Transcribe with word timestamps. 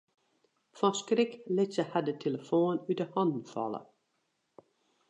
Fan 0.79 0.95
skrik 1.01 1.33
lit 1.59 1.73
se 1.77 1.83
har 1.93 2.03
de 2.09 2.13
telefoan 2.25 2.83
út 2.91 2.99
'e 3.03 3.07
hannen 3.13 3.45
falle. 3.53 3.81